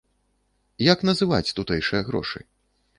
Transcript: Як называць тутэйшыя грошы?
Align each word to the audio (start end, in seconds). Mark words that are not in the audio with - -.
Як 0.93 1.05
называць 1.11 1.53
тутэйшыя 1.61 2.01
грошы? 2.13 2.39